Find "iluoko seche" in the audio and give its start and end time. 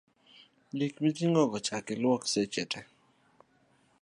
1.93-2.63